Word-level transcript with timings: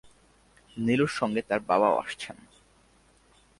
নীলুর 0.77 1.11
সঙ্গে 1.19 1.41
তার 1.41 1.59
বাবাও 1.67 1.95
আসছেন। 1.97 2.37